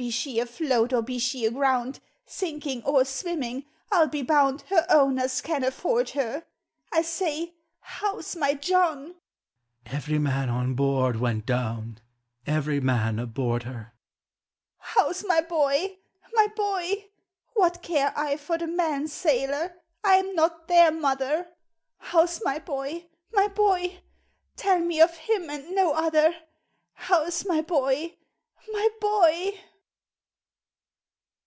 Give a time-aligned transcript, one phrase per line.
[0.00, 4.86] Be she atloat or be she aground, Sinking or Bwimming, I 'II be bound Her
[4.88, 6.46] owners can afford her!
[6.90, 9.16] I say, how 's my John?""
[9.84, 11.98] Every man on board went down.
[12.46, 13.92] Every man aboard her."
[14.78, 15.98] "How's my boy—
[16.32, 17.04] my boy?
[17.52, 19.76] What care I for the men, sailor?
[20.02, 21.46] I an not their mother—
[21.98, 23.04] How 's my boy—
[23.34, 24.00] my boy?
[24.56, 26.34] Tell me of him and no other!
[26.94, 28.16] How 's my bov—
[28.72, 29.60] my boy?